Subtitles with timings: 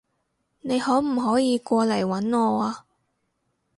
[0.61, 2.85] 你可唔可以過嚟搵我啊？